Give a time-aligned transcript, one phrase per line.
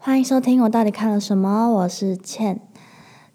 [0.00, 1.68] 欢迎收听，我到底看了什么？
[1.68, 2.60] 我是倩。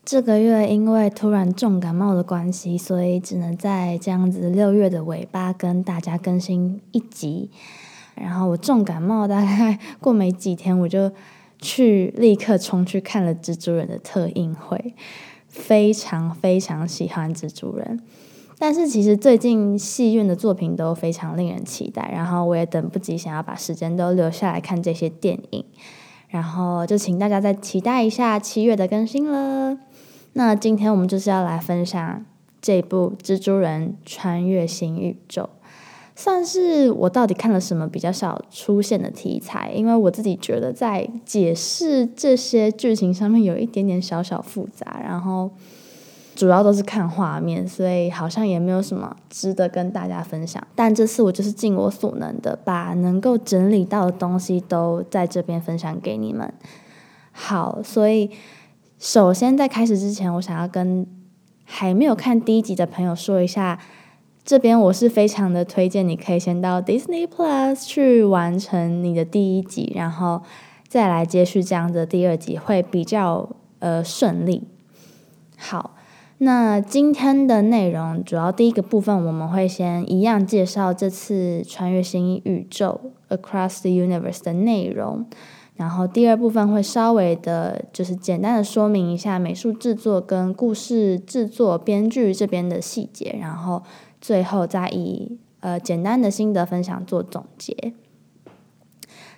[0.06, 7.52] 这个月因为突然重感冒的关系，所以只能在这样子六月的尾巴跟大家更新一集。
[8.16, 11.12] 然后我重感冒，大概过没几天，我就
[11.60, 14.96] 去立刻冲去看了蜘蛛人的特映会，
[15.50, 18.00] 非常非常喜欢蜘蛛人。
[18.58, 25.66] 但是其实最近戏院的作品都非常令人期待，然后我也等不及想要把时间都留下来看这些电影。
[26.34, 29.78] 然后就请大家再期待一下七月的更新了。
[30.34, 32.26] 那今天我们就是要来分享
[32.60, 35.44] 这部《蜘蛛人穿越新宇宙》，
[36.16, 45.52] 算是我到底看了什么比较少出现的题材，因为我自己觉得在解释这些剧情上面有一点点小小复杂，然后。
[46.36, 50.66] 主要都是看画面，所以好像也没有什么值得跟大家分享。
[50.74, 56.52] 但这次我就是尽我所能的，把能够整理到的东西都在这边分享给你们。
[57.32, 58.32] 好，所以
[58.98, 61.06] 首先在开始之前，我想要跟
[61.66, 63.80] 还没有看第一集的朋友说一下，
[64.44, 70.42] 这边我是非常的推荐，你可以先到 Disney Plus 去完成你的第一集，然后
[70.88, 74.64] 再来接续这样的第二集，会比较呃顺利。
[75.58, 75.96] 好。
[76.44, 83.00] 那今天的内容主要第一个部分，我们会先一样介绍这次穿越新宇宙
[83.30, 85.26] Across the Universe 的内容，
[85.76, 93.82] 然后第二部分会稍微的，就是简单的说明一下美术制作跟故事制作、编剧这边的细节，然后
[94.20, 97.94] 最后再以呃简单的心得分享做总结。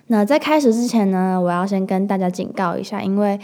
[0.08, 3.38] 那在开始之前呢，我要先跟大家警告一下，因为。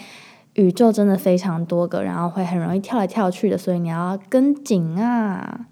[0.54, 5.68] 宇宙真的非常多个，然后会很容易跳来跳去的，所以你要跟紧啊！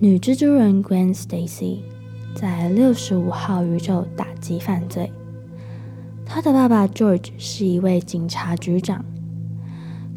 [0.00, 1.80] 女蜘蛛人 Gwen Stacy
[2.34, 5.12] 在六十五号宇宙打击犯罪，
[6.26, 9.04] 她的爸爸 George 是一位警察局长。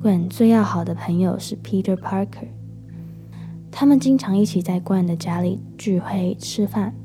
[0.04, 2.48] Gwen 最要好的朋友是 Peter Parker，
[3.72, 6.96] 他们经常一起在 Gwen 的家里聚会吃饭。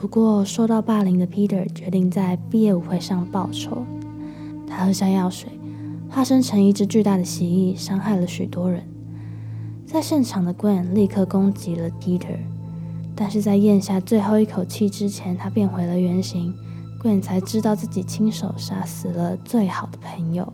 [0.00, 3.84] 不过，受到霸凌的 Peter 决定在毕业舞会上报仇。
[4.66, 5.50] 他喝下药水，
[6.08, 8.82] 化身成一只巨大的蜥蜴，伤害了许多人。
[9.84, 12.38] 在现场的 Gwen 立刻攻击了 Peter，
[13.14, 16.54] 但是在咽下最后一口气之前，他变回了原形。
[17.02, 20.50] Gwen 才知道自己亲手杀死了最好的朋友。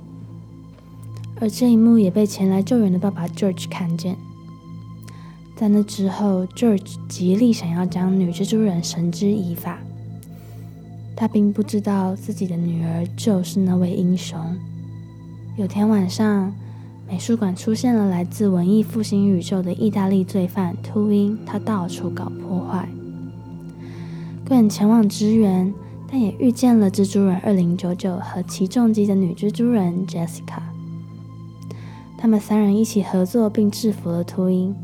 [1.41, 4.17] 而这一幕也被前来救援的爸爸 George 看见。
[5.57, 9.79] 在那之后，George 极力想要将女蜘蛛人绳之以法。
[11.17, 14.39] 他并不知道自己的女儿就是那位英雄。
[15.57, 16.53] 有天晚上，
[17.09, 22.87] 美术馆出现了来自文艺复兴宇宙的意大利罪犯秃鹰，他到处搞破坏。
[24.47, 25.73] Gwen 前往支援，
[26.07, 30.61] 但也遇见了蜘蛛人二零九九和起重机的女蜘蛛人 Jessica。
[32.19, 34.75] 他们三人一起合作，并制服了秃鹰。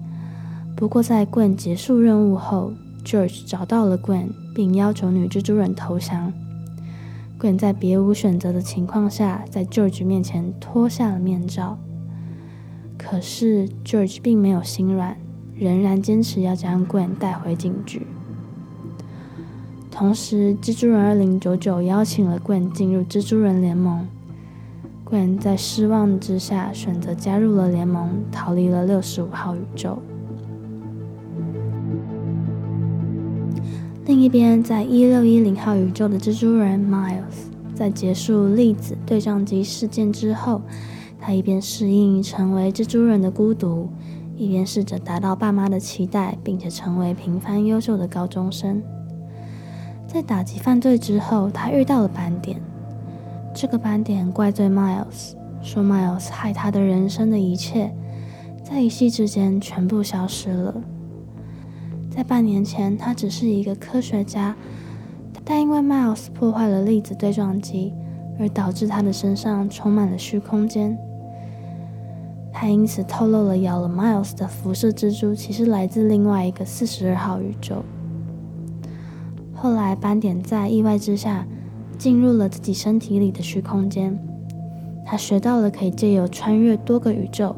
[0.82, 2.72] 不过，在 Gwen 结束任务后
[3.04, 6.32] ，George 找到了 Gwen，并要求女蜘蛛人投降。
[7.38, 11.78] Gwen 在别无选择的情况下，在 George 面前脱下了面罩。
[12.98, 15.16] 可是 George 并没有心软，
[15.54, 18.04] 仍然坚持要将 Gwen 带回警局。
[19.88, 24.04] 同时，蜘蛛人二零九九邀请了 Gwen 进入蜘蛛人联盟。
[25.08, 30.02] Gwen 在失望之下选择加入了联盟，逃离了六十五号宇宙。
[34.04, 40.60] 另一边，在一六一零号宇宙的蜘蛛人 Miles，在结束粒子对撞机事件之后，
[41.20, 43.88] 他一边适应成为蜘蛛人的孤独，
[44.36, 48.82] 一边试着达到爸妈的期待，并且成为平凡优秀的高中生。
[50.08, 52.60] 在打击犯罪之后，他遇到了斑点。
[53.54, 57.94] 这个斑点怪罪 Miles，说 Miles 害他的人生的一切，
[58.64, 60.74] 在一夕之间全部消失了。
[62.14, 64.54] 在半年前，他只是一个科学家，
[65.44, 67.94] 但因为 Miles 破坏了粒子对撞机，
[68.38, 70.96] 而导致他的身上充满了虚空间。
[72.52, 77.82] 他因此透露了咬了 Miles 的辐射蜘蛛其实来自另外一个四十二号宇宙。
[79.54, 81.46] 后来，斑点在意外之下
[81.96, 84.18] 进入了自己身体里的虚空间，
[85.06, 87.56] 他学到了可以借由穿越多个宇宙，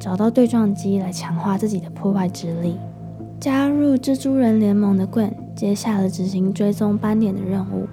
[0.00, 2.76] 找到对撞机来强化自己的破坏之力。
[3.44, 7.86] 加入蜘蛛人联盟的 Gwen 接下了执行追踪斑点的任务。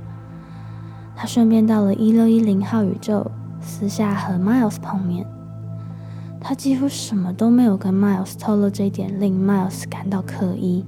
[1.13, 5.27] 他顺便到了一六一零号宇宙，私下和 Miles 碰面。
[6.39, 10.85] 他几乎什么都没有跟 Miles 透露，这一点令 Miles 感到可疑。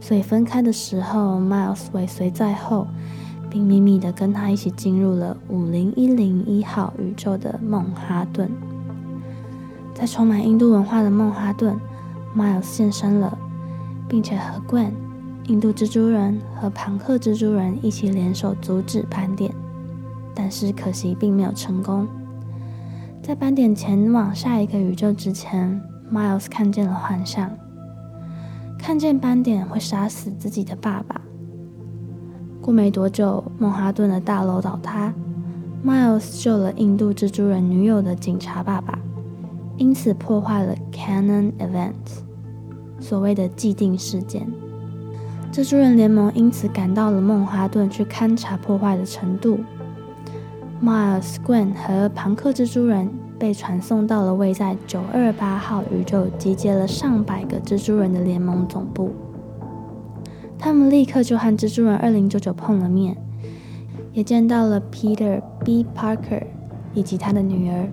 [0.00, 2.86] 所以分开的时候，Miles 尾随在后，
[3.50, 8.48] 并秘密的跟他一起进入了五零一零一号宇宙的孟哈顿。
[9.92, 11.76] 在充满印度文化的孟哈顿
[12.36, 13.36] ，Miles 现身了，
[14.08, 14.92] 并且和 Gwen、
[15.46, 19.52] 印度蜘蛛人和庞克蜘蛛人一起联手阻止斑点，
[20.34, 22.06] 但是可惜并没有成功。
[23.22, 25.80] 在斑点前往下一个宇宙之前
[26.12, 27.50] ，Miles 看见了幻象，
[28.78, 31.20] 看见斑点会杀死自己的爸爸。
[32.62, 35.12] 过没多久，曼哈顿的大楼倒塌
[35.84, 38.98] ，Miles 救了印度蜘蛛人女友的警察爸爸，
[39.80, 41.94] 因此破坏了 Canon Event，
[43.00, 44.46] 所谓的既定事件。
[45.50, 49.58] 蜘蛛人联盟因此赶到了孟哈顿去勘察破坏的程度。
[50.84, 59.10] Miles、Gwen 和庞克蜘蛛人被传送到了位在九二八号宇宙、集结了上百个蜘蛛人的联盟总部。
[60.58, 63.16] 他们立刻就和蜘蛛人二零九九碰了面，
[64.12, 65.86] 也见到了 Peter B.
[65.96, 66.42] Parker
[66.92, 67.88] 以及他的女儿。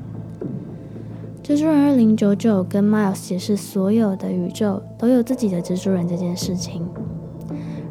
[1.47, 6.85] 蜘蛛人二零九九跟 Miles 解释所有的宇宙都有自己的蜘蛛人这件事情，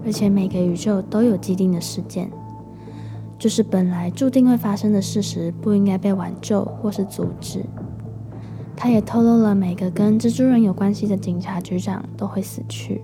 [0.04, 2.30] 而且每个宇宙都有既定的事件。
[3.38, 7.64] 就是本来注定会发生的事实，不应该被挽救或是阻止。
[8.76, 13.00] 他也透露了每个跟蜘蛛人有关系的警察局长都会死去。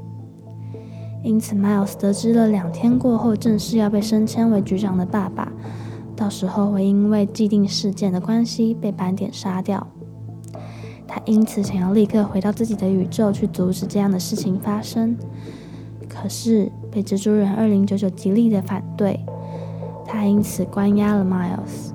[1.24, 5.50] 因此，Miles 得知了两天过后正式要被升迁为局长的爸爸，
[6.14, 9.86] 到时候会因为既定事件的关系被斑点杀掉。
[11.06, 15.16] 他因此想要立刻回到自己的宇宙去阻止这样的事情发生，
[16.08, 19.20] 可是被蜘蛛人二零九九极力的反对。
[20.06, 21.92] 他因此关押了 Miles。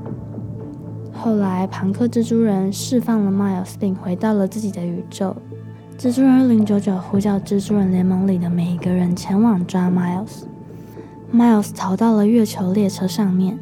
[1.12, 5.36] 后来，庞克蜘蛛人释放了 Miles，并回到了自己的宇宙。
[5.98, 10.44] 蜘蛛人2099呼叫蜘蛛人联盟里的每一个人前往抓 Miles。
[11.34, 13.58] Miles 逃到了月球列车上面，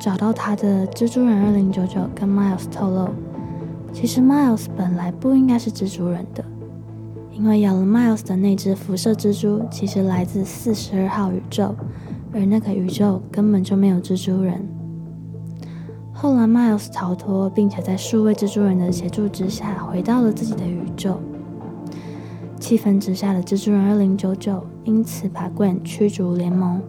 [0.00, 3.08] 找到他的蜘蛛人2099跟 Miles 透露，
[3.92, 6.44] 其实 Miles 本来不应该是蜘蛛人的，
[7.30, 11.74] 因为咬了 Miles 的那只辐射蜘蛛其实来自42号宇宙。
[12.34, 14.66] 而那个宇宙根本就没有蜘蛛人。
[16.14, 21.20] 后来，Miles 逃脱，并且在数位蜘蛛人的协助之下，回到了自己的宇宙。
[22.58, 26.80] 气愤之下的蜘蛛人二零九九因此把 Gwen 驱逐联盟，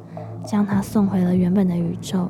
[0.46, 2.30] 将他送回了原本的宇宙。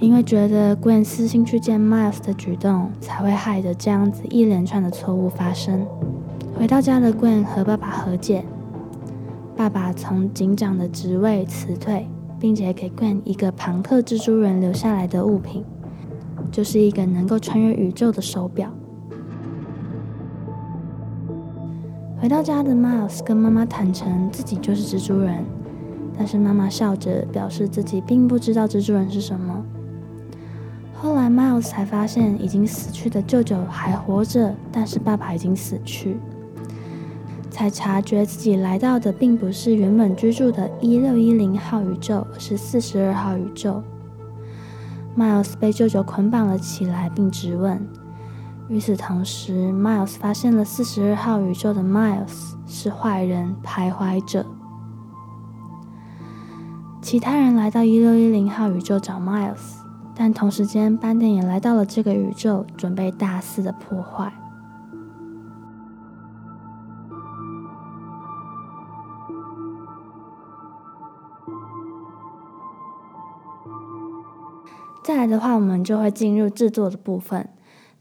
[0.00, 5.86] 因为觉得 Gwen 私心去见 Miles 的举动，才会害得这样子一连串的错误发生。
[6.58, 8.44] 回到家的 Gwen 和爸爸和解。
[9.54, 12.08] 爸爸从警长的职位辞退，
[12.38, 15.62] 并且给 Gwen 一个庞克蜘蛛人留下来的物品，
[16.50, 18.70] 就是一个能够穿越宇宙的手表。
[22.18, 25.44] 回到家的 Miles 跟妈妈坦诚自己就是蜘蛛人，
[26.16, 29.62] 但是妈妈笑着表示自己并不知道蜘蛛人是什么。
[31.02, 36.18] 后来 Miles 才发现，已经死去的舅舅还活着，但是爸爸已经死去。
[37.50, 43.82] 才察觉自己来到的并不是原本居住的一六一零号宇宙，而是四十二号宇宙。
[45.16, 47.80] Miles 被舅舅捆绑了起来，并质问。
[48.68, 54.44] 与此同时，Miles 发现了四十二号宇宙的 Miles 是坏人徘徊者。
[57.00, 59.79] 其他人来到一六一零号宇宙找 Miles，
[60.22, 64.30] 但同时间斑点也来到了这个宇宙，准备大肆的破坏。
[75.02, 77.48] 再来的话，我们就会进入制作的部分。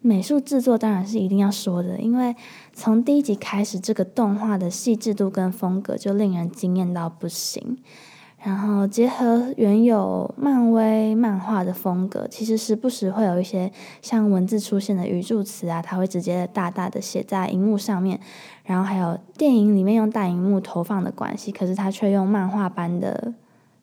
[0.01, 2.35] 美术制作当然是一定要说的，因为
[2.73, 7.77] 从第一集开始，这个动画的细致度跟风格就令人惊艳到不行。
[8.41, 18.19] 然后结合原有漫威漫画的风格，其实时不时会有一些像文字出现的语助词啊，它会直接大大的写在荧幕上面。
[18.63, 23.33] 然后还有电影里面用大荧幕投放的关系，可是它却用漫画般的。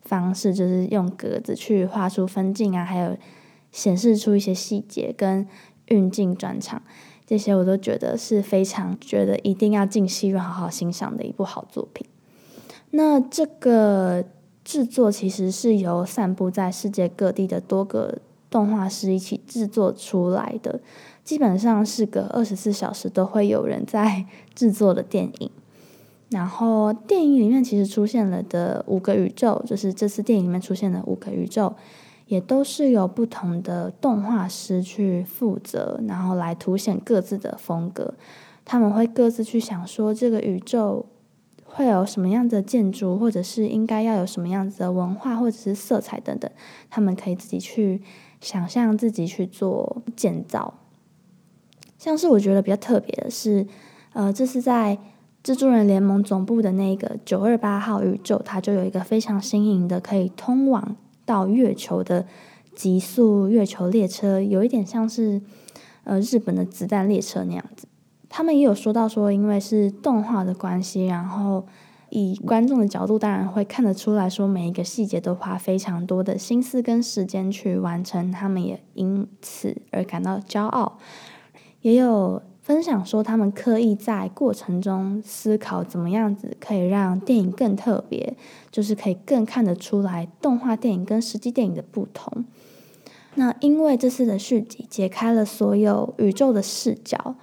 [0.02, 3.16] 方式就是用格子去画出分镜啊，还有
[3.72, 5.44] 显示出一些细节跟
[5.86, 6.80] 运镜转场，
[7.26, 12.06] 这些我都觉得是非常觉得一定要进戏院好好欣赏的一部好作品。
[12.90, 14.24] 那这个
[14.66, 18.18] 制作其实是由散布在世界各地的多个
[18.50, 20.80] 动画师一起制作出来的，
[21.22, 25.50] 基本上是个二十四小时都会有人在制作的电影。
[26.30, 31.72] 然后电影里面其实出现了的五个宇宙，就是这次电影里面出现的五个宇宙，
[32.26, 38.14] 也都是由不同的动画师去负责，然后来凸显各自的风格。
[38.64, 41.06] 他们会各自去想说这个宇宙
[41.76, 46.50] 会有什么样的建筑，或者是应该要有什么样子的文化或者是色彩等等，
[46.88, 48.00] 他们可以自己去
[48.40, 50.72] 想象，自己去做建造。
[51.98, 53.66] 像是我觉得比较特别的是，
[54.14, 54.96] 呃，这是在
[55.44, 62.26] 蜘蛛人联盟总部的那个九二八号宇宙，它就有一个非常新颖的可以通往到月球的
[62.74, 65.42] 极速月球列车，有一点像是
[66.04, 67.86] 呃日本的子弹列车那样子。
[68.28, 71.64] 他们也有说到说，因为是动画的关系，然后
[72.10, 80.98] 以观众的角度，当然会看得出来说，每一个细节都花非常多的心思跟时间去完成，他们也因此而感到骄傲。
[81.82, 88.36] 也有分享说，他们刻意在过程中思考怎么样子可以让电影更特别，
[88.72, 92.44] 就是可以更看得出来动画电影跟实际电影的不同。
[93.36, 97.36] 那因为这次的续集解开了所有宇宙的视角。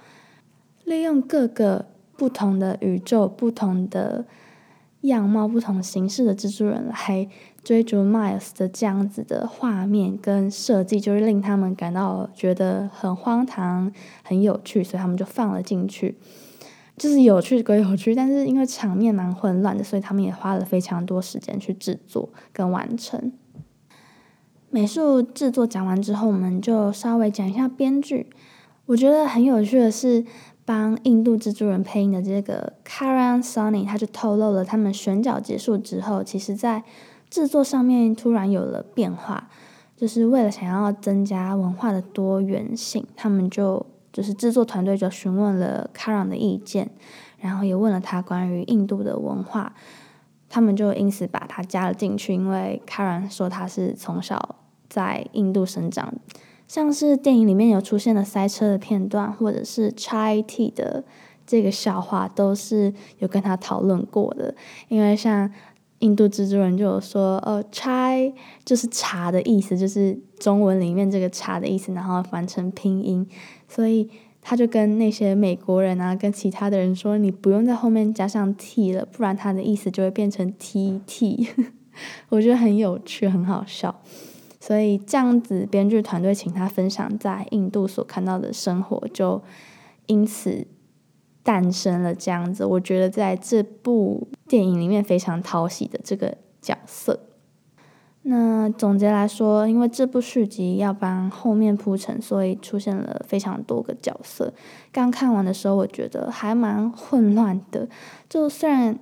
[0.84, 1.86] 利用各个
[2.16, 4.26] 不同的宇宙、不同的
[5.00, 7.28] 样貌、不同形式的蜘蛛人来
[7.62, 16.18] 追逐 Miles 的这样子的画面跟设计，就是令他们感到觉得很荒唐、很有趣，所以他们就放了进去。
[16.96, 23.32] 就是有趣归有趣，但是因为场面蛮混乱的，所以他们也花了非常多时间去制作跟完成。
[24.70, 28.28] 美术制作讲完之后，我们就稍微讲一下编剧。
[28.86, 30.24] 我觉得很有趣的是。
[30.64, 36.82] 帮印度蜘蛛人配音的这个 Karan Sony，他就透露了他们选角结束之后，其实在
[37.28, 39.50] 制作上面突然有了变化，
[39.96, 46.90] 就是为了想要增加文化的多元性，他们就就是制作团队就询问了 Karan 的意见，
[47.38, 49.74] 然后也问了他关于印度的文化，
[50.48, 54.56] 他们就因此把他加了进去，因为 Karan 说他是从小
[54.88, 56.14] 在印度生长。
[56.66, 61.04] 像是电影里面有出现的塞车的片段，或者是 chai T 的
[61.46, 64.54] 这个笑话，都是有跟他讨论过的。
[64.88, 65.50] 因为像
[66.00, 68.32] 印度蜘蛛人就有说，呃，chai
[68.64, 73.26] 就是茶的意思，就是中文里面这个茶的意思，然后翻成拼音，
[73.68, 74.10] 所以
[74.42, 81.48] 他就跟那些美国人啊，跟其他的人说，你不用在后面加上 t 了，不然他的意思就会变成 tt。
[82.28, 84.02] 我觉得很有趣，很好笑。
[84.66, 89.42] 所以这样子，编剧团队请他分享在印度所看到的生活，就
[90.06, 90.66] 因此
[91.42, 92.64] 诞生了这样子。
[92.64, 97.20] 我觉得在这部电影里面非常讨喜的这个角色。
[98.22, 104.54] 那总结来说，因为这部续集要帮后面铺陈，所以出现了非常多个角色。
[104.90, 107.86] 刚看完的时候，我觉得还蛮混乱的。
[108.30, 108.98] 就虽然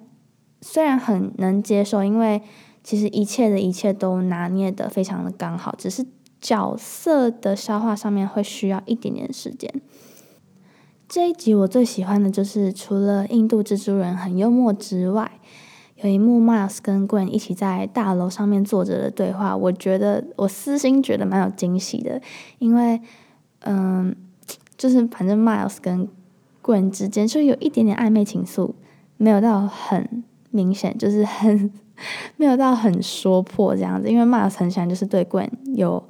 [0.61, 2.43] 虽然很能接受，因为。
[2.85, 6.05] 其实一切的一切都拿捏的非常的刚好，只是
[6.41, 9.73] 角色的消化上面会需要一点点时间。
[11.09, 15.31] 这一集我最喜欢的就是除了印度蜘蛛人很幽默之外，
[15.97, 22.21] 有一幕 Miles 跟 Gwen 一起在大楼上面坐着的对话，我觉得我私心觉得蛮有惊喜的，
[22.59, 23.01] 因为
[23.61, 24.17] 嗯，
[24.77, 26.09] 就是反正 Miles 跟
[26.61, 28.73] Gwen 之间就有一点点暧昧情愫，
[29.19, 31.71] 没有到很明显，就是很。
[32.37, 36.03] 没有到很说破这样子，因为 Miles 很喜欢就是对 Gwen 有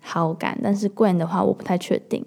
[0.00, 2.24] 好感，但是 Gwen 的话我不太确定。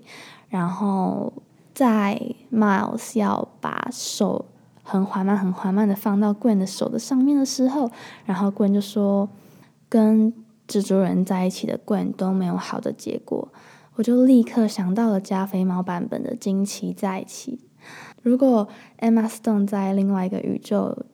[0.50, 1.32] 然后
[1.74, 4.46] 在 Miles 要把手
[4.84, 7.90] 很缓慢、很缓慢的放到 Gwen 的手的上面的时候，
[8.26, 9.30] 然后 Gwen 就说
[9.88, 10.34] ：“跟
[10.68, 13.48] 蜘蛛人在一起的 Gwen 都没有好的结果。”
[13.96, 17.60] 我就立刻想到了加菲猫版本的惊奇在一起。
[18.22, 18.68] 如果
[19.00, 21.06] Emma Stone 在另外一个宇宙。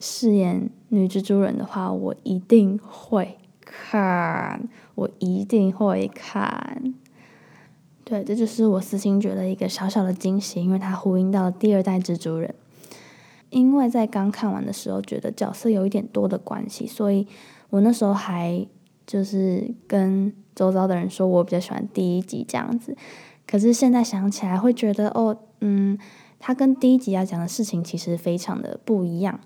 [0.00, 6.94] 饰演女蜘蛛人的话，我一定会看，我一定会看。
[8.02, 12.52] 对，这就是我私心觉得一个小小的惊喜，因为它呼应到了第二代蜘蛛人。
[13.50, 17.26] 因为在刚看完的时候，觉得角色有一点多的关系，所以
[17.68, 18.66] 我那时候还
[19.06, 22.96] 就是跟周遭的人说我比较喜欢第一集这样子。
[23.46, 25.98] 可是现在想起来，会觉得哦，嗯，
[26.38, 29.40] 他跟第一集要讲的事情其实非常的不一样。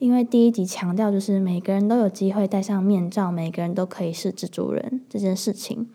[0.00, 5.90] 因为第一集强调就是每个人都有机会戴上面罩，每个人都可以是蜘蛛人这件事情，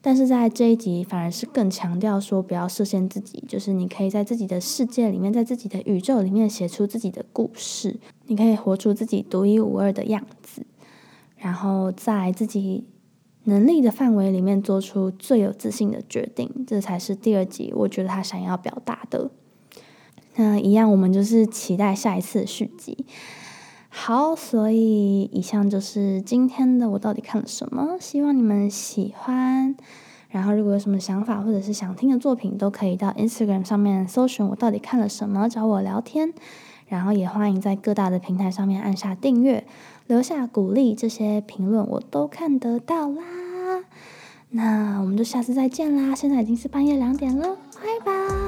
[0.00, 10.64] 但是在这一集反而是更强调说不要设限自己，就是你可以在自己的世界里面，在自己的宇宙里面写出自己的故事，你可以活出自己独一无二的样子，
[11.36, 12.84] 然后在自己
[13.42, 19.32] 能力的范围里面做出最有自信的决定，这才是第二集我觉得他想要表达的。
[20.36, 23.06] 那一样，我们就是期待下一次续集。
[23.88, 29.76] 好，所以以上就是今天的我到底看了什么，希望你们喜欢。
[30.30, 36.32] 然后，如果有什么想法或者是想听的作品，都可以到 Instagram 上面搜寻我到底看了什么，找我聊天。
[36.88, 39.64] 然后也欢迎在各大的平台上面按下订阅，
[40.08, 43.22] 留下鼓励，这些评论我都看得到啦。
[44.50, 46.14] 那我们就下次再见啦！
[46.14, 48.43] 现在已经是半夜两点了，拜拜。